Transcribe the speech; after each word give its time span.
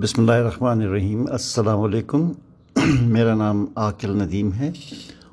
بسم 0.00 0.20
اللہ 0.20 0.32
الرحمن 0.32 0.82
الرحیم۔ 0.82 1.24
السلام 1.30 1.80
علیکم۔ 1.80 2.32
میرا 3.00 3.34
نام 3.34 3.66
عاقل 3.76 4.22
ندیم 4.22 4.52
ہے 4.52 4.70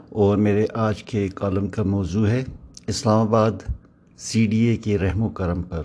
اور 0.10 0.38
میرے 0.38 0.66
آج 0.74 1.04
کے 1.04 1.28
کالم 1.36 1.68
کا 1.68 1.84
موضوع 1.84 2.28
ہے 2.28 2.44
اسلام 2.88 3.28
آباد 3.28 3.52
سی 4.18 4.48
ڈی 4.48 4.58
اے 4.58 4.78
کے 4.78 4.98
رحم 4.98 5.22
و 5.22 5.30
کرم 5.30 5.62
پر۔ 5.62 5.84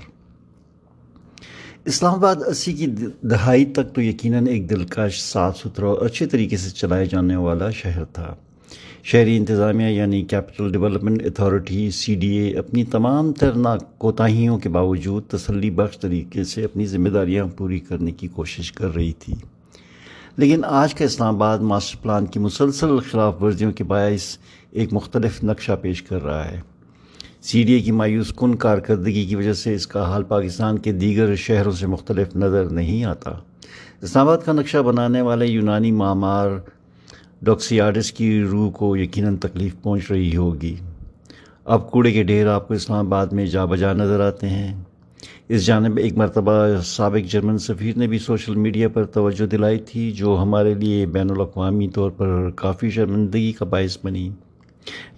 اسلام 1.85 2.15
آباد 2.15 2.37
اسی 2.47 2.73
کی 2.73 2.87
دہائی 3.23 3.65
تک 3.65 3.95
تو 3.95 4.03
یقیناً 4.03 4.47
ایک 4.47 4.71
دلکش، 4.71 5.23
صاف 5.23 5.59
ستھرا 5.59 5.87
اور 5.87 6.07
اچھے 6.07 6.27
طریقے 6.27 6.57
سے 6.57 6.71
چلائے 6.71 7.07
جانے 7.07 7.37
والا 7.37 7.71
شہر 7.71 8.05
تھا۔ 8.05 8.35
شہری 9.03 9.37
انتظامیہ 9.37 9.87
یعنی 9.87 10.23
Capital 10.23 10.73
Development 10.73 11.23
Authority 11.27 11.91
C 11.91 12.15
D 12.15 12.29
A 12.29 12.59
اپنی 12.59 12.85
تمام 12.85 13.33
تر 13.33 13.53
کوتاہیوں 13.99 14.59
کے 14.59 14.69
باوجود 14.69 15.23
تسلی 15.29 15.71
بخش 15.71 15.99
طریقے 15.99 16.45
سے 16.45 16.65
اپنی 16.65 16.87
ذمہ 16.87 17.09
داریاں 17.09 17.47
پوری 17.57 17.79
کرنے 17.79 18.11
کی 18.11 18.29
کوشش 18.29 18.73
کر 18.73 18.95
رہی 18.95 19.13
تھی۔ 19.13 19.35
لیکن 20.37 20.61
آج 20.65 20.95
کا 20.95 21.05
اسلام 21.05 21.35
آباد 21.35 21.59
ماسٹر 21.59 21.99
پلان 22.03 22.27
کی 22.27 22.39
مسلسل 22.39 22.99
خلاف 22.99 23.43
ورزیوں 23.43 23.73
کے 23.73 23.85
باعث 23.85 24.39
ایک 24.71 24.93
مختلف 24.93 25.45
نقشہ 25.45 25.73
پیش 25.83 26.03
کر 26.03 26.23
رہا 26.23 26.51
ہے۔ 26.51 26.61
سی 27.43 27.63
ڈی 27.63 27.73
اے 27.73 27.81
کی 27.81 27.93
مایوس 27.93 28.33
کن 28.37 28.55
کارکردگی 28.55 29.27
کی 29.27 29.37
وجہ 29.37 29.53
سے 29.53 29.75
اس 29.75 29.87
کا 29.87 30.11
حال 30.11 30.23
پاکستان 30.23 30.79
کے 30.79 30.93
دیگر 30.93 31.35
شہروں 31.35 31.73
سے 31.73 31.87
مختلف 31.87 32.37
نظر 32.37 32.65
نہیں 32.65 33.05
آتا۔ 33.05 33.31
اسلام 34.03 34.29
آباد 34.29 34.39
کا 34.45 34.53
نقشہ 34.53 34.79
بنانے 34.79 35.21
والے 35.21 35.47
یونانی 35.47 35.91
معمار 35.91 36.51
ڈاکسیاڈس 37.43 38.13
کی 38.13 38.43
روح 38.43 38.71
کو 38.71 38.97
یقیناً 38.97 39.37
تکلیف 39.37 39.75
پہنچ 39.83 40.11
رہی 40.11 40.37
ہوگی۔ 40.37 40.77
اب 41.65 41.91
کوڑے 41.91 42.13
کے 42.13 42.23
ڈھیر 42.23 42.47
آپ 42.47 42.69
کو 42.69 42.75
اسلام 42.75 43.07
آباد 43.07 43.27
میں 43.27 43.47
جا 43.47 43.65
بجا 43.65 43.93
نظر 43.93 44.21
آتے 44.21 44.49
ہیں۔ 44.49 44.85
اس 45.49 45.67
جانب 45.67 45.97
ایک 45.97 46.19
مرتبہ 46.19 46.67
سابق 46.85 47.33
جرمن 47.33 47.59
سفیر 47.59 47.99
نے 47.99 48.07
بھی 48.07 48.19
سوشل 48.19 48.55
میڈیا 48.55 48.89
پر 48.89 49.05
توجہ 49.05 49.47
دلائی 49.47 49.79
تھی، 49.79 50.13
جو 50.13 50.39
ہمارے 50.43 50.75
لیے 50.75 51.07
بین 51.07 51.31
الاقوامی 51.31 51.89
طور 51.89 52.11
پر 52.11 52.51
کافی 52.51 52.91
شرمندگی 52.91 53.53
کا 53.53 53.65
باعث 53.65 53.99
بنی۔ 54.05 54.31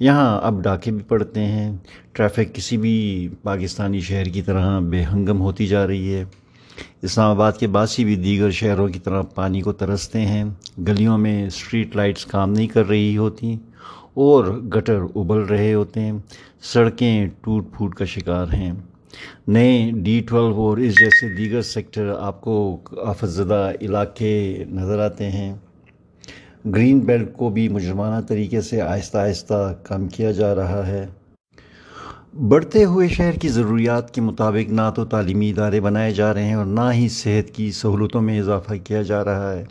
یہاں 0.01 0.41
اب 0.43 0.63
ڈاکے 0.63 0.91
بھی 0.91 1.03
پڑتے 1.09 1.41
ہیں۔ 1.41 1.77
ٹریفک 2.13 2.55
کسی 2.55 2.77
بھی 2.77 3.29
پاکستانی 3.43 4.01
شہر 4.01 4.25
کی 4.25 4.43
طرح 4.43 4.79
بے 4.79 5.03
ہنگم 5.03 5.41
ہوتی 5.41 5.67
جا 5.67 5.87
رہی 5.87 6.15
ہے۔ 6.15 6.25
اسلام 7.03 7.31
آباد 7.31 7.53
کے 7.53 7.67
باسی 7.67 8.05
بھی 8.05 8.17
دیگر 8.17 8.51
شہروں 8.51 8.89
کی 8.89 8.99
طرح 8.99 9.23
پانی 9.23 9.61
کو 9.61 9.73
ترستے 9.73 10.21
ہیں۔ 10.21 10.45
گلیوں 10.89 11.19
میں 11.19 11.47
اسٹریٹ 11.47 11.97
لائٹس 11.97 12.27
کام 12.27 12.53
نہیں 12.53 12.67
کر 12.67 12.89
رہی 12.89 13.17
ہوتی 13.17 13.57
اور 14.15 14.45
گٹر 14.45 14.99
ابل 15.15 15.39
رہے 15.39 15.75
ہوتے 15.75 16.01
ہیں۔ 16.01 16.13
سڑکیں 16.63 17.27
ٹوٹ 17.41 17.65
پھوٹ 17.77 17.95
کا 17.95 18.05
شکار 18.05 18.47
ہیں۔ 18.53 18.73
نئے 19.49 19.91
ڈی 19.91 20.21
ٹویلو 20.21 20.55
اور 20.55 20.79
اس 20.79 20.99
جیسے 20.99 21.29
دیگر 21.29 21.63
سیکٹر 21.63 22.15
آپ 22.21 22.41
کو 22.41 22.81
آفت 23.05 23.29
زدہ 23.29 23.73
علاقے 23.81 24.65
نظر 24.71 24.99
آتے 24.99 25.31
ہیں۔ 25.31 25.55
گرین 26.65 26.99
بیلٹ 26.99 27.37
کو 27.37 27.49
بھی 27.49 27.69
مجرمانہ 27.69 28.21
طریقے 28.27 28.61
سے 28.61 28.81
آہستہ 28.81 29.19
آہستہ 29.19 29.75
کم 29.83 30.09
کیا 30.09 30.31
جا 30.33 30.55
رہا 30.55 30.87
ہے۔ 30.87 31.07
بڑھتے 32.41 32.85
ہوئے 32.85 33.09
شہر 33.09 33.33
کی 33.33 33.49
ضروریات 33.49 34.15
کے 34.15 34.21
مطابق 34.21 34.71
نہ 34.73 34.91
تو 34.97 35.05
تعلیمی 35.05 35.51
ادارے 35.51 35.81
بنائے 35.81 36.13
جا 36.13 36.35
رہے 36.35 36.45
ہیں 36.45 36.55
اور 36.55 36.65
نہ 36.65 36.91
ہی 36.95 37.09
صحت 37.09 37.55
کی 37.55 37.73
سہولتوں 37.73 38.23
میں 38.23 38.41
اضافہ 38.41 38.75
کیا 38.85 39.03
جا 39.03 39.25
رہا 39.25 39.53
ہے۔ 39.53 39.65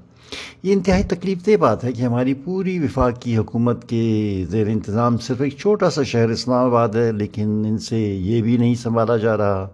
یہ 0.63 0.73
انتہائی 0.73 1.03
تکلیف 1.03 1.45
دہ 1.45 1.57
بات 1.57 1.83
ہے 1.83 1.91
کہ 1.91 2.01
ہماری 2.01 2.33
پوری 2.33 2.79
وفاق 2.79 3.21
کی 3.21 3.37
حکومت 3.37 3.89
کے 3.89 4.45
زیر 4.49 4.67
انتظام 4.67 5.17
صرف 5.17 5.41
ایک 5.41 5.57
چھوٹا 5.57 5.89
سا 5.89 6.03
شہر 6.03 6.29
اسلام 6.29 6.65
آباد 6.65 6.89
ہے، 6.89 7.11
لیکن 7.11 7.63
ان 7.67 7.77
سے 7.77 7.99
یہ 7.99 8.41
بھی 8.41 8.57
نہیں 8.57 8.75
سنبھالا 8.75 9.17
جا 9.17 9.37
رہا۔ 9.37 9.67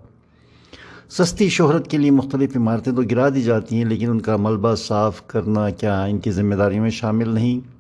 سستی 1.10 1.50
شہرت 1.50 1.88
کے 1.88 1.98
لیے 1.98 2.12
مختلف 2.12 2.58
عمارتیں 2.58 2.94
تو 2.94 3.02
گرا 3.12 3.30
دی 3.30 3.42
جاتی 3.42 3.76
ہیں، 3.76 3.86
لیکن 3.86 4.10
ان 4.10 4.22
کا 4.22 4.38
ملبہ 4.38 4.76
صاف 4.76 5.28
کرنا 5.28 5.70
کیا 5.70 6.04
ان 6.04 6.18
کی 6.18 6.32
ذمہ 6.32 6.56
داری 6.56 6.80
میں 6.80 6.90
شامل 6.90 7.30
نہیں؟ 7.30 7.77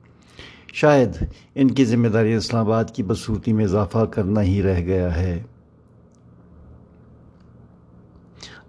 شاید 0.74 1.10
ان 1.56 1.72
کی 1.72 1.86
ذمہ 1.86 2.08
داری 2.08 2.34
اسلام 2.34 2.66
آباد 2.66 2.86
کی 2.94 3.04
بدصورتی 3.04 3.54
میں 3.54 3.64
اضافہ 3.64 4.06
کرنا 4.06 4.42
ہی 4.42 4.62
رہ 4.62 4.80
گیا 4.80 5.16
ہے۔ 5.16 5.44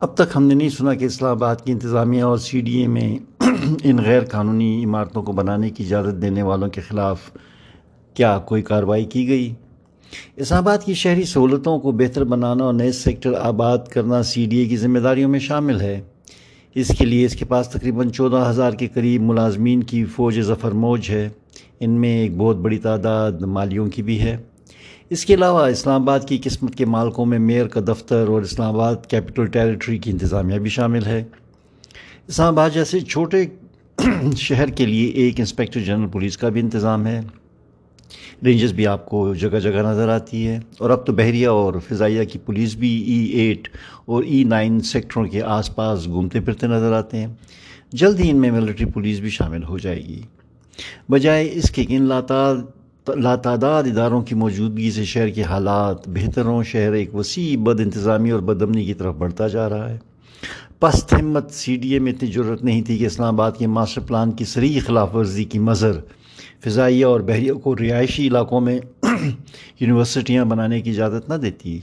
اب 0.01 0.15
تک 0.15 0.37
ہم 0.37 0.43
نے 0.43 0.55
نہیں 0.55 0.69
سنا 0.69 0.95
کہ 0.95 1.05
اسلام 1.05 1.31
آباد 1.31 1.57
کی 1.65 1.73
انتظامیہ 1.73 2.23
اور 2.23 2.39
سی 2.39 2.61
ڈی 2.61 2.79
اے 2.79 2.87
میں 2.87 3.19
ان 3.85 3.99
غیر 4.05 4.25
قانونی 4.25 4.85
عمارتوں 4.85 5.23
کو 5.23 5.33
بنانے 5.33 5.71
کی 5.71 5.85
اجازت 5.85 6.23
دینے 6.23 6.43
والوں 6.43 6.69
کے 6.69 6.81
خلاف 6.81 7.31
کیا 8.15 8.39
کوئی 8.39 8.63
کارروائی 8.63 9.05
کی 9.05 9.29
گئی؟ 9.29 9.55
اسلام 10.37 10.63
آباد 10.63 10.79
کی 10.79 10.95
شہری 10.95 11.25
سہولتوں 11.25 11.79
کو 11.79 11.93
بہتر 11.93 12.25
بنانا 12.25 12.65
اور 12.65 12.75
نئے 12.75 12.93
سیکٹر 12.93 13.33
آباد 13.41 13.79
کرنا 13.79 14.23
سی 14.23 14.47
ڈی 14.47 14.57
اے 14.57 14.65
کی 14.65 14.77
ذمہ 14.77 14.99
داریوں 14.99 15.31
میں 15.31 15.39
شامل 15.39 15.81
ہے۔ 15.81 16.01
اس 16.75 16.89
کے 16.99 17.05
لیے 17.05 17.27
اس 17.27 17.37
کے 17.37 17.45
پاس 17.45 17.69
تقریباً 17.69 18.11
چودہ 18.11 18.47
ہزار 18.51 18.73
کے 18.73 18.89
قریب 18.89 19.23
ملازمین 19.23 19.83
کی 19.83 20.05
فوج 20.05 20.41
ظفر 20.41 20.73
موج 20.73 21.11
ہے۔ 21.11 21.29
ان 21.81 21.91
میں 21.91 22.19
ایک 22.19 22.37
بہت 22.37 22.57
بڑی 22.57 22.79
تعداد 22.79 23.33
مالیوں 23.41 23.87
کی 23.87 24.03
بھی 24.03 24.21
ہے۔ 24.21 24.37
اس 25.11 25.25
کے 25.25 25.35
علاوہ 25.35 25.61
اسلام 25.61 26.03
آباد 26.03 26.21
کی 26.29 26.39
قسمت 26.45 26.75
کے 26.75 26.85
مالکوں 26.85 27.27
میں 27.27 27.39
میئر 27.39 27.69
کا 27.69 27.81
دفتر 27.89 28.25
اور 28.29 28.43
اسلام 28.43 28.75
آباد 28.75 28.95
کیپٹل 29.09 29.47
ٹیریٹری 29.47 29.99
کی 29.99 30.11
انتظامیہ 30.11 30.59
بھی 30.59 30.71
شامل 30.71 31.07
ہے۔ 31.07 31.25
اسلام 32.29 32.55
آباد 32.55 32.71
جیسے 32.75 33.01
چھوٹے 33.01 33.45
شہر 34.37 34.69
کے 34.69 34.87
لیے 34.87 35.07
ایک 35.07 35.41
انسپیکٹر 35.41 35.81
جنرل 35.81 36.09
پولیس 36.09 36.39
کا 36.39 36.49
بھی 36.49 36.61
انتظام 36.61 37.07
ہے۔ 37.07 37.21
رینجز 38.45 38.73
بھی 38.73 38.87
آپ 38.87 39.07
کو 39.07 39.35
جگہ 39.35 39.59
جگہ 39.59 39.83
نظر 39.83 40.09
آتی 40.09 40.49
ہے 40.49 40.61
اور 40.79 40.91
اب 40.91 41.07
تو 41.07 41.13
بحریہ 41.13 41.49
اور 41.49 41.75
فضائیہ 41.89 42.25
کی 42.25 42.39
پولیس 42.39 42.75
بھی 42.75 42.91
e 42.99 43.07
ای 43.07 43.41
ایٹ 43.41 43.69
اور 44.07 44.23
e 44.23 44.27
ای 44.27 44.45
نائن 44.45 44.81
سیکٹروں 44.81 45.25
کے 45.25 45.43
آس 45.43 45.77
پاس 45.77 46.07
گھومتے 46.07 46.41
پھرتے 46.41 46.67
نظر 46.67 46.93
آتے 46.93 47.17
ہیں۔ 47.17 47.27
جلد 47.93 48.21
ہی 48.21 48.31
ان 48.31 48.37
میں 48.37 48.51
ملٹری 48.51 48.87
پولیس 48.87 49.21
بھی 49.21 49.31
شامل 49.31 49.65
ہو 49.65 49.79
جائے 49.79 50.01
گی۔ 50.05 50.23
بجائے 51.09 51.51
اس 51.53 51.71
کے 51.71 51.85
ان 51.89 52.03
لاتعداد 52.03 53.83
اداروں 53.83 54.23
کی 54.23 54.35
موجودگی 54.35 54.91
سے 54.91 55.05
شہر 55.05 55.29
کے 55.29 55.43
حالات 55.43 56.09
بہتر 56.09 56.45
ہوں 56.45 56.63
شہر 56.63 56.93
ایک 56.93 57.15
وسیع 57.15 57.57
بد 57.59 57.81
انتظامی 57.81 58.31
اور 58.31 58.41
بدمنی 58.41 58.85
کی 58.85 58.95
طرف 58.95 59.15
بڑھتا 59.15 59.49
جا 59.49 59.69
رہا 59.69 59.91
ہے۔ 59.91 59.99
پست 60.81 61.13
ہمت 61.13 61.51
سی 61.51 61.77
ڈی 61.77 61.93
اے 61.93 61.99
میں 61.99 62.13
اتنی 62.13 62.31
ضرورت 62.31 62.65
نہیں 62.65 62.83
تھی 62.83 62.99
کہ 62.99 63.07
اسلام 63.07 63.35
آباد 63.35 63.53
کے 63.59 63.67
ماسٹر 63.67 64.01
پلان 64.01 64.33
کی 64.33 64.45
سری 64.45 64.79
خلاف 64.81 65.15
ورزی 65.15 65.45
کی 65.45 65.59
مظر 65.59 66.01
فضائیہ 66.65 67.05
اور 67.05 67.21
بحریہ 67.21 67.53
کو 67.53 67.75
رہائشی 67.77 68.27
علاقوں 68.27 68.61
میں 68.61 68.79
یونیورسٹیاں 69.81 70.45
بنانے 70.45 70.81
کی 70.81 70.91
اجازت 70.91 71.29
نہ 71.29 71.35
دیتی۔ 71.35 71.79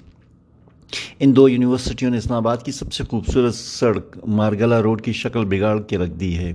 ان 1.20 1.36
دو 1.36 1.50
یونیورسٹیوں 1.50 2.12
نے 2.12 2.18
اسلام 2.18 2.38
آباد 2.38 2.58
کی 2.58 2.72
سب 2.72 2.94
سے 2.94 3.04
خوبصورت 3.04 3.56
سڑک 3.56 4.18
مارگلا 4.28 4.82
روڈ 4.82 5.02
کی 5.02 5.14
شکل 5.14 5.46
بگاڑ 5.46 5.82
کے 5.82 5.98
رکھ 5.98 6.12
دی 6.12 6.38
ہے۔ 6.38 6.54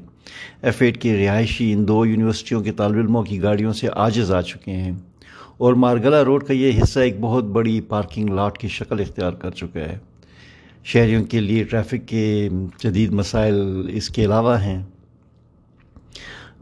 ایف 0.63 0.83
ایڈ 0.83 1.01
کے 1.01 1.27
رہائشی 1.27 1.73
ان 1.73 1.89
دو 1.89 2.07
یونیورسٹیوں 2.07 2.61
کے 2.61 2.73
طالب 2.73 2.97
علموں 2.97 3.23
کی 3.23 3.43
گاڑیوں 3.43 3.73
سے 3.73 3.89
آجز 3.93 4.33
آ 4.33 4.41
چکے 4.41 4.73
ہیں۔ 4.73 4.93
اور 5.59 5.75
مارگلا 5.75 6.25
روڈ 6.25 6.45
کا 6.45 6.53
یہ 6.53 6.83
حصہ 6.83 7.01
ایک 7.01 7.17
بہت 7.21 7.45
بڑی 7.45 7.81
پارکنگ 7.81 8.29
لاٹ 8.29 8.59
کی 8.59 8.69
شکل 8.69 9.01
اختیار 9.01 9.33
کر 9.33 9.51
چکا 9.51 9.81
ہے۔ 9.81 9.99
شہریوں 10.85 11.25
کے 11.25 11.41
لیے 11.41 11.65
ٹریفک 11.65 12.09
کے 12.09 12.49
جدید 12.79 13.11
مسائل 13.11 13.87
اس 13.89 14.09
کے 14.09 14.25
علاوہ 14.25 14.63
ہیں۔ 14.63 14.83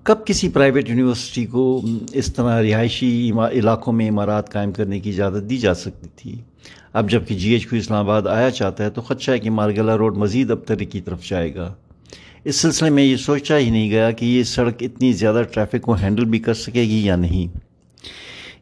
کب 0.03 0.27
کسی 0.27 0.49
پرائیویٹ 0.49 0.89
یونیورسٹی 0.89 1.47
کو 1.47 1.83
اس 2.13 2.35
طرح 2.35 2.63
رہائشی 2.63 3.31
علاقوں 3.53 3.93
میں 3.93 4.09
عمارات 4.09 4.53
قائم 4.53 4.73
کرنے 4.73 5.01
کی 5.01 5.11
اجازت 5.11 5.51
دی 5.51 5.59
جا 5.59 5.75
سکتی 5.75 6.09
تھی؟ 6.17 6.37
اب 6.93 7.11
جبکہ 7.11 7.35
جی 7.35 7.53
ایچ 7.53 7.67
کو 7.67 7.77
اسلام 7.77 8.05
آباد 8.05 8.23
آیا 8.27 8.51
چاہتا 8.51 8.85
ہے 8.85 8.91
تو 8.91 9.01
خدشہ 9.01 9.31
ہے 9.31 9.39
کہ 9.39 9.51
مارگلا 9.51 9.97
روڈ 9.97 10.17
مزید 10.17 10.51
اب 10.51 10.59
ترقی 10.67 10.85
کی 10.85 11.01
طرف 11.01 11.25
جائے 11.25 11.55
گا۔ 11.55 11.75
اس 12.45 12.57
سلسلے 12.57 12.91
میں 12.91 13.03
یہ 13.03 13.17
سوچا 13.17 13.59
ہی 13.59 13.71
نہیں 13.71 13.91
گیا 13.91 14.11
کہ 14.11 14.25
یہ 14.25 14.43
سڑک 14.43 14.75
اتنی 14.81 15.13
زیادہ 15.13 15.43
ٹریفک 15.53 15.83
کو 15.83 15.95
ہینڈل 15.95 16.25
بھی 16.25 16.39
کر 16.39 16.55
سکے 16.55 16.83
گی 16.83 17.07
یا 17.07 17.17
نہیں۔ 17.17 17.59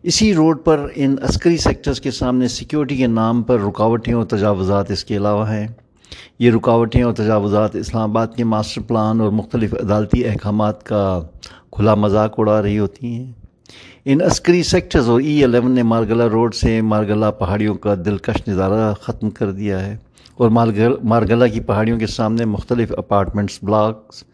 اسی 0.03 0.35
روڈ 0.35 0.65
پر 0.65 0.89
ان 0.95 1.17
عسکری 1.23 1.57
سیکٹرز 1.57 2.01
کے 2.01 2.11
سامنے 2.11 2.49
سیکیورٹی 2.49 2.97
کے 2.97 3.07
نام 3.07 3.43
پر 3.43 3.61
رکاوٹیں 3.61 4.15
اور 4.15 4.25
تجاوزات 4.25 4.91
اس 4.91 5.05
کے 5.05 5.17
علاوہ 5.17 5.51
ہیں۔ 5.51 5.69
یہ 6.39 6.51
رکاوٹیں 6.51 7.03
اور 7.03 7.13
تجاوزات 7.13 7.77
اسلام 7.77 8.11
آباد 8.11 8.27
کے 8.37 8.45
ماسٹر 8.45 8.83
پلان 8.83 9.21
اور 9.21 9.31
مختلف 9.31 9.75
عدالتی 9.75 10.25
احکامات 10.25 10.83
کا 10.83 11.21
کھلا 11.73 11.95
مذاق 11.95 12.35
اڑا 12.39 12.63
رہی 12.63 12.79
ہوتی 12.79 13.07
ہیں۔ 13.07 13.33
ان 14.05 14.23
عسکری 14.23 14.63
سیکٹرز 14.63 15.09
اور 15.09 15.21
e 15.21 15.25
ای 15.25 15.43
الیون 15.45 15.73
نے 15.75 15.83
مارگلا 15.83 16.29
روڈ 16.29 16.55
سے 16.55 16.81
مارگلا 16.81 17.31
پہاڑیوں 17.31 17.75
کا 17.75 17.95
دلکش 18.05 18.47
نظارہ 18.49 18.93
ختم 19.03 19.31
کر 19.31 19.51
دیا 19.53 19.85
ہے 19.87 19.97
اور 20.35 20.51
مارگلا 20.51 21.47
کی 21.47 21.61
پہاڑیوں 21.61 21.99
کے 21.99 22.07
سامنے 22.07 22.45
مختلف 22.45 22.93
اپارٹمنٹس 22.99 23.59
بلاکس 23.63 24.25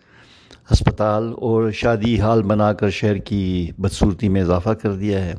ہسپتال 0.73 1.33
اور 1.39 1.71
شادی 1.71 2.21
حال 2.21 2.43
بنا 2.43 2.73
کر 2.73 2.91
شہر 2.91 3.17
کی 3.29 3.71
بدصورتی 3.79 4.29
میں 4.29 4.43
اضافہ 4.43 4.71
کر 4.83 4.93
دیا 4.93 5.25
ہے۔ 5.25 5.35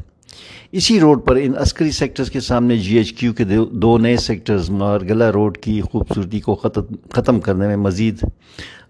اسی 0.71 0.99
روڈ 0.99 1.25
پر 1.25 1.35
ان 1.35 1.53
عسکری 1.61 1.91
سیکٹرز 1.91 2.31
کے 2.31 2.39
سامنے 2.39 2.77
جی 2.77 2.97
ایچ 2.97 3.11
کیو 3.13 3.33
کے 3.33 3.43
دو 3.71 3.97
نئے 3.97 4.17
سیکٹرز 4.17 4.69
مارگلا 4.69 5.31
روڈ 5.31 5.57
کی 5.57 5.79
خوبصورتی 5.81 6.39
کو 6.39 6.55
ختم 6.55 7.39
کرنے 7.39 7.67
میں 7.67 7.77
مزید 7.77 8.23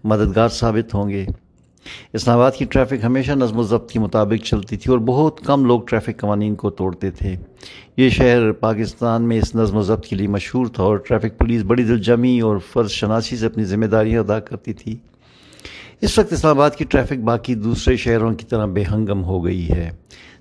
مددگار 0.04 0.48
ثابت 0.48 0.94
ہوں 0.94 1.08
گے۔ 1.08 1.24
اسلام 2.12 2.38
آباد 2.38 2.52
کی 2.52 2.64
ٹریفک 2.64 3.04
ہمیشہ 3.04 3.32
نظم 3.32 3.58
و 3.58 3.62
ضبط 3.62 3.90
کے 3.90 4.00
مطابق 4.00 4.44
چلتی 4.44 4.76
تھی 4.76 4.90
اور 4.90 4.98
بہت 4.98 5.40
کم 5.40 5.64
لوگ 5.64 5.80
ٹریفک 5.86 6.20
قوانین 6.20 6.54
کو 6.54 6.70
توڑتے 6.70 7.10
تھے۔ 7.10 7.36
یہ 7.96 8.08
شہر 8.08 8.52
پاکستان 8.52 9.22
میں 9.22 9.38
اس 9.38 9.54
نظم 9.54 9.76
و 9.76 9.82
ضبط 9.82 10.06
کے 10.06 10.16
لیے 10.16 10.28
مشہور 10.28 10.66
تھا 10.66 10.82
اور 10.82 10.96
ٹریفک 10.96 11.38
پولیس 11.38 11.62
بڑی 11.62 11.84
دل 11.84 11.98
جمی 11.98 12.40
اور 12.40 12.56
فرض 12.72 12.90
شناسی 12.90 13.36
سے 13.36 13.46
اپنی 13.46 13.64
ذمہ 13.64 13.86
داریاں 13.86 14.20
ادا 14.20 14.40
کرتی 14.40 14.72
تھی۔ 14.72 14.96
اس 16.00 16.18
وقت 16.18 16.32
اسلام 16.32 16.56
آباد 16.56 16.70
کی 16.70 16.84
ٹریفک 16.84 17.18
باقی 17.18 17.54
دوسرے 17.54 17.96
شہروں 17.96 18.34
کی 18.34 18.46
طرح 18.46 18.66
بے 18.66 18.84
ہنگم 18.92 19.24
ہو 19.24 19.44
گئی 19.44 19.68
ہے۔ 19.68 19.90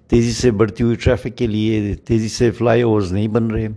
تیزی 0.08 0.32
سے 0.32 0.52
بڑھتی 0.52 0.84
ہوئی 0.84 0.96
ٹریفک 0.96 1.38
کے 1.38 1.48
لیے 1.48 1.96
تیزی 1.96 2.30
سے 2.30 2.52
فلائی 2.52 2.82
اوورز 2.82 3.14
نہیں 3.14 3.28
بن 3.28 3.48
رہے۔ 3.48 3.68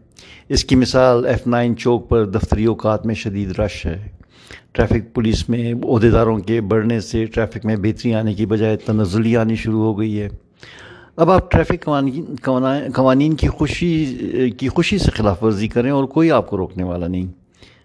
اس 0.48 0.64
کی 0.64 0.76
مثال 0.76 1.26
ایف 1.26 1.46
نائن 1.46 1.76
چوک 1.76 2.08
پر 2.08 2.24
دفتری 2.24 2.64
اوقات 2.64 3.06
میں 3.06 3.14
شدید 3.14 3.58
رش 3.58 3.86
ہے۔ 3.86 4.15
ٹریفک 4.72 5.14
پولیس 5.14 5.48
میں 5.48 5.72
عہدیداروں 5.74 6.38
کے 6.38 6.60
بڑھنے 6.60 7.00
سے 7.00 7.24
ٹریفک 7.26 7.64
میں 7.64 7.76
بہتری 7.76 8.14
آنے 8.14 8.34
کی 8.34 8.46
بجائے 8.46 8.76
تنزلی 8.76 9.36
آنی 9.36 9.54
شروع 9.54 9.82
ہو 9.84 9.98
گئی 9.98 10.20
ہے۔ 10.20 10.28
اب 11.16 11.30
آپ 11.30 11.50
ٹریفک 11.50 11.84
قوانین 11.84 12.34
قوانین 12.94 13.34
کی 13.34 13.48
خوشی 13.48 14.52
کی 14.58 14.68
خوشی 14.68 14.98
سے 14.98 15.10
خلاف 15.10 15.42
ورزی 15.44 15.68
کریں 15.68 15.90
اور 15.90 16.04
کوئی 16.04 16.30
آپ 16.30 16.50
کو 16.50 16.56
روکنے 16.56 16.84
والا 16.84 17.06
نہیں۔ 17.06 17.26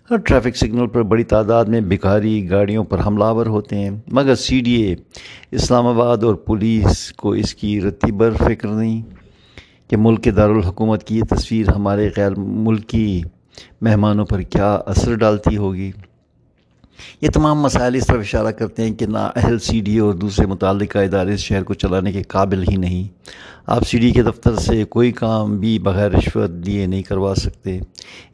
ہر 0.09 0.17
ٹریفک 0.17 0.57
سگنل 0.57 0.87
پر 0.87 1.03
بڑی 1.03 1.23
تعداد 1.23 1.65
میں 1.65 1.81
بکھاری 1.81 2.49
گاڑیوں 2.49 2.83
پر 2.83 2.99
حملہ 3.05 3.23
آور 3.23 3.45
ہوتے 3.45 3.75
ہیں، 3.75 3.89
مگر 4.07 4.35
سی 4.35 4.59
ڈی 4.61 4.73
اے، 4.73 4.95
اسلام 5.51 5.87
آباد 5.87 6.23
اور 6.23 6.35
پولیس 6.35 7.11
کو 7.13 7.31
اس 7.31 7.55
کی 7.55 7.79
رتی 7.81 8.11
بر 8.11 8.31
فکر 8.39 8.67
نہیں 8.67 9.01
کہ 9.89 9.97
ملک 9.97 10.23
کے 10.23 10.31
دارالحکومت 10.31 11.03
کی 11.03 11.17
یہ 11.17 11.23
تصویر 11.29 11.69
ہمارے 11.75 12.09
غیر 12.17 12.31
ملکی 12.37 13.21
مہمانوں 13.81 14.25
پر 14.25 14.41
کیا 14.41 14.73
اثر 14.85 15.15
ڈالتی 15.15 15.57
ہوگی۔ 15.57 15.91
یہ 17.21 17.29
تمام 17.29 17.61
مسائل 17.61 17.95
اس 17.95 18.07
طرف 18.07 18.19
اشارہ 18.19 18.51
کرتے 18.51 18.83
ہیں 18.83 18.93
کہ 18.93 19.05
نہ 19.05 19.29
اہل 19.35 19.59
سی 19.59 19.79
ڈی 19.79 19.97
اور 19.97 20.13
دوسرے 20.13 20.45
متعلقہ 20.45 20.97
ادارے 20.97 21.33
اس 21.33 21.39
شہر 21.39 21.63
کو 21.63 21.73
چلانے 21.73 22.11
کے 22.11 22.23
قابل 22.23 22.63
ہی 22.71 22.75
نہیں۔ 22.75 23.07
آپ 23.67 23.87
سی 23.87 23.99
ڈی 23.99 24.11
کے 24.11 24.23
دفتر 24.23 24.55
سے 24.55 24.83
کوئی 24.83 25.11
کام 25.11 25.57
بھی 25.57 25.79
بغیر 25.79 26.11
رشوت 26.11 26.49
دیے 26.49 26.85
نہیں 26.85 27.03
کروا 27.03 27.35
سکتے۔ 27.35 27.79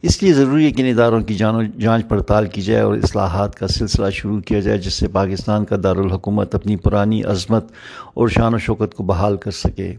اس 0.02 0.22
لیے 0.22 0.32
ضروری 0.32 0.64
ہے 0.64 0.70
کہ 0.70 0.82
ان 0.82 0.88
اداروں 0.88 1.20
کی 1.20 1.34
جانچ 1.78 2.08
پڑتال 2.08 2.46
کی 2.46 2.60
جائے 2.60 2.80
اور 2.80 2.96
اصلاحات 2.96 3.54
کا 3.54 3.68
سلسلہ 3.68 4.10
شروع 4.10 4.40
کیا 4.40 4.60
جائے، 4.60 4.78
جس 4.78 4.94
سے 4.94 5.08
پاکستان 5.08 5.64
کا 5.64 5.76
دارالحکومت 5.82 6.54
اپنی 6.54 6.76
پرانی 6.76 7.24
عظمت 7.24 7.72
اور 8.14 8.28
شان 8.28 8.54
و 8.54 8.58
شوکت 8.58 8.94
کو 8.94 9.02
بحال 9.02 9.36
کر 9.36 9.50
سکے۔ 9.50 9.94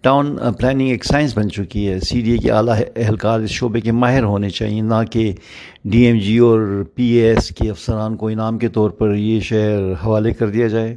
ٹاؤن 0.00 0.36
پلاننگ 0.58 0.88
ایک 0.88 1.04
سائنس 1.04 1.36
بن 1.38 1.50
چکی 1.50 1.88
ہے۔ 1.88 2.00
سی 2.00 2.20
ڈی 2.20 2.30
اے 2.30 2.38
کے 2.38 2.50
اعلیٰ 2.50 2.78
اہلکار 2.96 3.40
اس 3.40 3.50
شعبے 3.50 3.80
کے 3.80 3.92
ماہر 3.92 4.22
ہونے 4.22 4.50
چاہیے 4.50 4.80
نہ 4.80 5.02
کہ 5.10 5.32
ڈی 5.84 6.02
ایم 6.02 6.18
جی 6.18 6.38
اور 6.38 6.84
پی 6.94 7.04
اے 7.04 7.28
ایس 7.28 7.48
کے 7.48 7.70
افسران 7.70 8.16
کو 8.16 8.28
انعام 8.28 8.58
کے 8.58 8.68
طور 8.68 8.90
پر 8.90 9.14
یہ 9.14 9.40
شہر 9.40 9.92
حوالے 9.92 10.32
کر 10.32 10.48
دیا 10.48 10.66
جائے۔ 10.66 10.96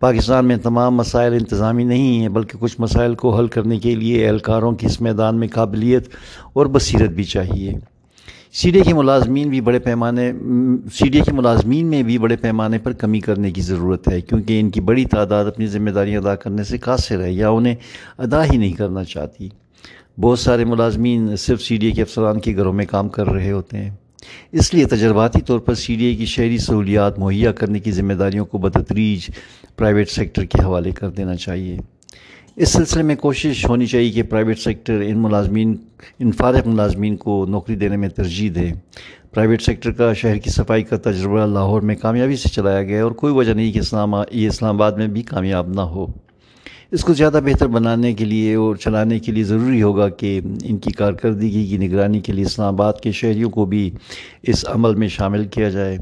پاکستان 0.00 0.46
میں 0.46 0.56
تمام 0.56 0.94
مسائل 0.94 1.32
انتظامی 1.32 1.84
نہیں 1.84 2.20
ہیں، 2.20 2.28
بلکہ 2.28 2.58
کچھ 2.58 2.76
مسائل 2.78 3.14
کو 3.14 3.36
حل 3.36 3.46
کرنے 3.46 3.78
کے 3.78 3.94
لیے 3.94 4.26
اہلکاروں 4.26 4.72
کی 4.72 4.86
اس 4.86 5.00
میدان 5.00 5.38
میں 5.38 5.48
قابلیت 5.48 6.08
اور 6.52 6.66
بصیرت 6.66 7.10
بھی 7.10 7.24
چاہیے۔ 7.24 7.72
سی 8.52 8.70
ڈی 8.70 8.78
اے 8.78 8.84
کے 8.84 8.94
ملازمین 8.94 9.48
بھی 9.48 9.60
بڑے 9.60 9.78
پیمانے 9.78 10.32
سی 10.94 11.08
ڈی 11.08 11.18
اے 11.18 11.24
کے 11.24 11.32
ملازمین 11.32 11.86
میں 11.86 12.02
بھی 12.02 12.18
بڑے 12.18 12.36
پیمانے 12.36 12.78
پر 12.78 12.92
کمی 12.92 13.20
کرنے 13.20 13.50
کی 13.50 13.60
ضرورت 13.60 14.12
ہے، 14.12 14.20
کیونکہ 14.20 14.60
ان 14.60 14.70
کی 14.70 14.80
بڑی 14.80 15.04
تعداد 15.04 15.44
اپنی 15.44 15.66
ذمہ 15.66 15.90
داریاں 15.90 16.20
ادا 16.20 16.34
کرنے 16.34 16.64
سے 16.64 16.78
قاصر 16.78 17.22
ہے 17.22 17.32
یا 17.32 17.48
انہیں 17.48 17.74
ادا 18.18 18.44
ہی 18.44 18.56
نہیں 18.56 18.72
کرنا 18.72 19.04
چاہتی۔ 19.04 19.48
بہت 20.20 20.38
سارے 20.38 20.64
ملازمین 20.64 21.36
صرف 21.36 21.62
سی 21.62 21.76
ڈی 21.76 21.86
اے 21.86 21.92
کے 21.92 22.02
افسران 22.02 22.40
کے 22.40 22.56
گھروں 22.56 22.72
میں 22.72 22.86
کام 22.86 23.08
کر 23.08 23.26
رہے 23.26 23.52
ہوتے 23.52 23.76
ہیں۔ 23.76 23.90
اس 24.52 24.74
لیے 24.74 24.84
تجرباتی 24.84 25.40
طور 25.40 25.58
پر 25.58 25.74
سی 25.74 25.94
ڈی 25.94 26.04
اے 26.04 26.16
کی 26.16 26.24
شہری 26.24 26.58
سہولیات 26.58 27.18
مہیا 27.18 27.52
کرنے 27.52 27.78
کی 27.78 27.92
ذمہ 27.92 28.12
داریوں 28.12 28.44
کو 28.46 28.58
بتدریج 28.58 29.30
پرائیویٹ 29.76 30.10
سیکٹر 30.10 30.44
کے 30.44 30.62
حوالے 30.62 30.90
کر 30.90 31.10
دینا 31.10 31.36
چاہیے۔ 31.36 31.78
اس 32.60 32.68
سلسلے 32.68 33.02
میں 33.02 33.16
کوشش 33.16 33.66
ہونی 33.68 33.86
چاہیے 33.86 34.10
کہ 34.10 34.22
پرائیویٹ 34.22 34.58
سیکٹر 34.58 35.00
ان 35.06 35.22
ملازمین 35.22 35.76
ان 36.18 36.32
فارغ 36.32 36.68
ملازمین 36.68 37.16
کو 37.16 37.46
نوکری 37.48 37.76
دینے 37.76 37.96
میں 37.96 38.08
ترجیح 38.08 38.50
دے۔ 38.54 38.72
پرائیویٹ 39.30 39.62
سیکٹر 39.62 39.90
کا 39.90 40.12
شہر 40.12 40.36
کی 40.36 40.50
صفائی 40.50 40.82
کا 40.82 40.96
تجربہ 40.96 41.46
لاہور 41.46 41.82
میں 41.82 41.96
کامیابی 41.96 42.36
سے 42.36 42.48
چلایا 42.48 42.82
گیا 42.82 43.02
اور 43.02 43.12
کوئی 43.12 43.32
وجہ 43.34 43.52
نہیں 43.52 43.72
کہ 43.72 43.78
اسلام 43.78 44.14
یہ 44.30 44.48
اسلام 44.48 44.74
آباد 44.74 44.92
میں 44.92 45.06
بھی 45.06 45.22
کامیاب 45.22 45.68
نہ 45.68 45.80
ہو۔ 45.80 46.06
اس 46.90 47.04
کو 47.04 47.12
زیادہ 47.12 47.40
بہتر 47.44 47.66
بنانے 47.66 48.14
کے 48.14 48.24
لیے 48.24 48.54
اور 48.54 48.76
چلانے 48.76 49.18
کے 49.18 49.32
لیے 49.32 49.44
ضروری 49.44 49.82
ہوگا 49.82 50.08
کہ 50.08 50.40
ان 50.62 50.76
کی 50.76 50.90
کارکردگی 50.90 51.66
کی 51.66 51.78
نگرانی 51.78 52.20
کے 52.20 52.32
لیے 52.32 52.44
اسلام 52.44 52.74
آباد 52.74 52.92
کے 53.02 53.12
شہریوں 53.12 53.50
کو 53.50 53.64
بھی 53.64 53.90
اس 54.42 54.64
عمل 54.68 54.94
میں 54.94 55.08
شامل 55.08 55.44
کیا 55.44 55.68
جائے۔ 55.68 55.98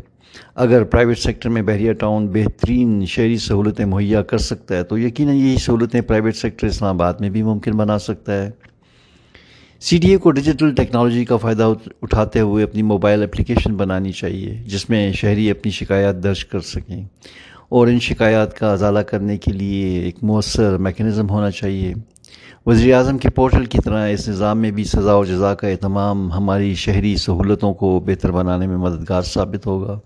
اگر 0.54 0.84
پرائیویٹ 0.84 1.18
سیکٹر 1.18 1.48
میں 1.48 1.62
بحریہ 1.62 1.92
ٹاؤن 1.92 2.26
بہترین 2.26 3.04
شہری 3.06 3.36
سہولتیں 3.36 3.84
مہیا 3.84 4.22
کر 4.22 4.38
سکتا 4.38 4.76
ہے، 4.76 4.82
تو 4.82 4.98
یقیناً 4.98 5.36
یہی 5.36 5.56
سہولتیں 5.56 6.00
پرائیویٹ 6.00 6.36
سیکٹر 6.36 6.66
اسلام 6.66 6.94
آباد 6.94 7.14
میں 7.20 7.30
بھی 7.30 7.42
ممکن 7.42 7.70
بنا 7.70 7.98
سکتا 7.98 8.46
ہے۔ 8.46 8.50
سی 9.80 9.98
ڈی 9.98 10.10
اے 10.10 10.16
کو 10.16 10.30
ڈیجیٹل 10.30 10.74
ٹیکنالوجی 10.74 11.24
کا 11.24 11.36
فائدہ 11.36 11.72
اٹھاتے 12.02 12.40
ہوئے 12.40 12.64
اپنی 12.64 12.82
موبائل 12.82 13.22
اپلیکیشن 13.22 13.74
بنانی 13.76 14.12
چاہیے، 14.12 14.62
جس 14.66 14.90
میں 14.90 15.12
شہری 15.12 15.50
اپنی 15.50 15.70
شکایات 15.70 16.22
درج 16.22 16.44
کر 16.44 16.60
سکیں۔ 16.60 17.04
اور 17.68 17.86
ان 17.86 18.00
شکایات 18.00 18.58
کا 18.58 18.72
ازالہ 18.72 18.98
کرنے 18.98 19.36
کے 19.36 19.52
لیے 19.52 20.00
ایک 20.00 20.16
مؤثر 20.22 20.76
میکنزم 20.76 21.30
ہونا 21.30 21.50
چاہیے۔ 21.50 21.94
وزیر 22.66 22.94
اعظم 22.94 23.18
کے 23.18 23.30
پورٹل 23.30 23.64
کی 23.64 23.78
طرح 23.84 24.08
اس 24.08 24.28
نظام 24.28 24.58
میں 24.58 24.70
بھی 24.70 24.84
سزا 24.84 25.14
و 25.16 25.24
جزا 25.24 25.54
کا 25.54 25.68
اہتمام 25.68 26.32
ہماری 26.32 26.74
شہری 26.74 27.16
سہولتوں 27.16 27.74
کو 27.74 28.00
بہتر 28.06 28.30
بنانے 28.30 28.66
میں 28.66 28.76
مددگار 28.76 29.22
ثابت 29.22 29.66
ہوگا۔ 29.66 29.98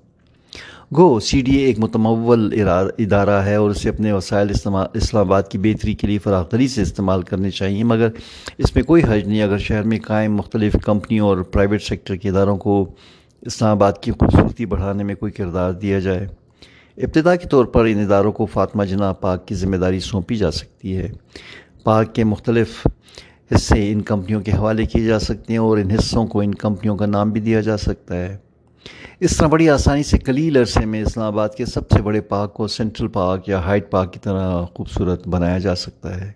گو، 0.97 1.21
سی 1.21 1.41
ڈی 1.41 1.55
اے 1.57 1.65
ایک 1.65 1.79
متمول 1.79 2.53
ادارہ 2.99 3.41
ہے 3.43 3.55
اور 3.55 3.71
اسے 3.71 3.89
اپنے 3.89 4.13
وسائل 4.13 4.51
اسلام 4.51 5.27
آباد 5.27 5.43
کی 5.43 5.59
بہتری 5.59 5.95
کے 5.95 6.07
لیے 6.07 6.19
فراختری 6.19 6.67
سے 6.69 6.83
استعمال 6.83 7.23
کرنے 7.23 7.51
چاہیے، 7.51 7.85
مگر 7.85 8.09
اس 8.59 8.75
میں 8.75 8.83
کوئی 8.85 9.03
حرج 9.03 9.29
نہیں۔ 9.29 9.43
اگر 9.43 9.59
شہر 9.59 9.83
میں 9.83 9.99
قائم 10.07 10.35
مختلف 10.37 10.77
کمپنیوں 10.85 11.29
اور 11.29 11.39
پرائیویٹ 11.53 11.83
سیکٹر 11.83 12.17
کے 12.17 12.29
اداروں 12.29 12.57
کو 12.57 12.85
اسلام 13.43 13.77
آباد 13.77 13.93
کی 14.03 14.13
خوبصورتی 14.13 14.67
بڑھانے 14.67 15.05
میں 15.05 15.15
کوئی 15.15 15.33
کردار 15.33 15.73
دیا 15.73 15.99
جائے، 15.99 16.27
ابتدا 16.99 17.37
کے 17.37 17.49
طور 17.49 17.65
پر 17.65 17.85
ان 17.85 18.01
اداروں 18.01 18.33
کو 18.33 18.47
فاطمہ 18.47 18.85
جناح 18.85 19.13
پاک 19.13 19.47
کی 19.49 19.55
ذمہ 19.55 19.77
داری 19.77 20.01
سونپی 20.01 20.37
جا 20.37 20.51
سکتی 20.51 20.97
ہے۔ 20.97 21.09
پاک 21.85 22.15
کے 22.15 22.25
مختلف 22.25 22.87
حصے 23.55 23.91
ان 23.93 24.01
کمپنیوں 24.03 24.41
کے 24.41 24.53
حوالے 24.53 24.85
کیے 24.85 25.07
جا 25.07 25.19
سکتے 25.19 25.53
ہیں 25.53 25.61
اور 25.61 25.79
ان 25.79 25.91
حصوں 25.91 26.27
کو 26.27 26.41
ان 26.41 26.55
کمپنیوں 26.55 26.97
کا 26.97 27.07
نام 27.07 27.31
بھی 27.31 27.41
دیا 27.41 27.61
جا 27.61 27.77
سکتا 27.77 28.17
ہے۔ 28.17 28.37
اس 29.25 29.37
طرح 29.37 29.47
بڑی 29.47 29.69
آسانی 29.71 30.03
سے 30.03 30.19
کلیل 30.19 30.57
عرصے 30.57 30.85
میں 30.87 31.01
اسلام 31.03 31.27
آباد 31.27 31.49
کے 31.57 31.65
سب 31.65 31.91
سے 31.91 32.01
بڑے 32.03 32.21
پارک 32.21 32.55
کو 32.55 32.67
سینٹرل 32.69 33.09
پارک 33.09 33.49
یا 33.49 33.59
ہائٹ 33.65 33.91
پارک 33.91 34.13
کی 34.13 34.19
طرح 34.19 34.65
خوبصورت 34.75 35.29
بنایا 35.29 35.59
جا 35.59 35.75
سکتا 35.75 36.21
ہے۔ 36.21 36.31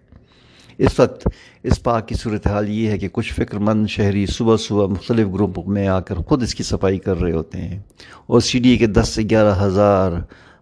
اس 0.79 0.99
وقت 1.00 1.27
اس 1.62 1.83
پارک 1.83 2.06
کی 2.09 2.15
صورتحال 2.15 2.69
یہ 2.69 2.91
ہے 2.91 2.99
کہ 2.99 3.09
کچھ 3.12 3.33
فکر 3.35 3.59
مند 3.59 3.87
شہری 3.87 4.25
صبح 4.27 4.56
صبح 4.56 4.87
مختلف 4.87 5.29
گروپ 5.35 5.59
میں 5.69 5.87
آ 5.88 5.99
کر 6.00 6.19
خود 6.19 6.43
اس 6.43 6.55
کی 6.55 6.62
صفائی 6.62 6.99
کر 6.99 7.21
رہے 7.21 7.33
ہوتے 7.33 7.61
ہیں 7.61 7.79
اور 8.27 8.41
سی 8.41 8.59
ڈی 8.59 8.69
اے 8.69 8.77
کے 8.77 8.87
دس 8.87 9.09
سے 9.09 9.23
گیارہ 9.31 9.55
ہزار 9.62 10.12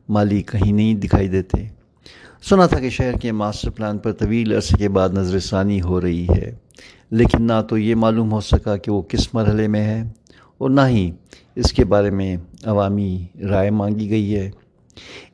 مالی 0.09 0.43
کہیں 0.43 0.73
نہیں 0.73 0.95
دکھائی 0.95 1.29
دیتے۔ 1.29 1.67
سنا 2.43 2.67
تھا 2.67 2.79
کہ 2.81 2.91
شہر 2.91 3.19
کے 3.19 3.33
ماسٹر 3.33 3.71
پلان 3.71 3.99
پر 3.99 4.13
طویل 4.13 4.53
عرصے 4.53 4.77
کے 4.77 4.89
بعد 4.89 5.09
نظر 5.09 5.39
ثانی 5.41 5.81
ہو 5.83 6.01
رہی 6.01 6.27
ہے، 6.29 6.55
لیکن 7.11 7.47
نہ 7.47 7.61
تو 7.69 7.79
یہ 7.79 7.95
معلوم 7.95 8.33
ہو 8.33 8.41
سکا 8.41 8.77
کہ 8.77 8.91
وہ 8.93 9.03
کس 9.03 9.33
مرحلے 9.35 9.69
میں 9.69 9.85
ہے 9.85 10.03
اور 10.59 10.71
نہ 10.71 10.81
ہی 10.89 11.11
اس 11.57 11.73
کے 11.73 11.85
بارے 11.85 12.11
میں 12.11 12.37
عوامی 12.65 13.27
رائے 13.51 13.71
مانگی 13.71 14.11
گئی 14.11 14.37
ہے۔ 14.37 14.51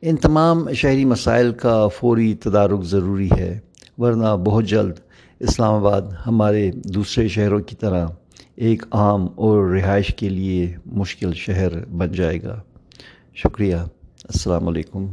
ان 0.01 0.15
تمام 0.15 0.73
شہری 0.73 1.05
مسائل 1.05 1.51
کا 1.51 1.87
فوری 1.87 2.35
تدارک 2.35 2.83
ضروری 2.83 3.29
ہے، 3.37 3.59
ورنہ 3.97 4.35
بہت 4.45 4.65
جلد 4.65 4.93
اسلام 5.39 5.73
آباد 5.73 6.01
ہمارے 6.27 6.71
دوسرے 6.71 7.27
شہروں 7.27 7.59
کی 7.59 7.75
طرح 7.75 8.07
ایک 8.55 8.83
عام 8.91 9.27
اور 9.35 9.69
رہائش 9.69 10.15
کے 10.15 10.29
لیے 10.29 10.75
مشکل 10.85 11.33
شہر 11.33 11.85
بن 11.85 12.11
جائے 12.11 12.43
گا۔ 12.43 12.61
شکریہ۔ 13.35 13.75
السلام 13.75 14.67
علیکم۔ 14.67 15.07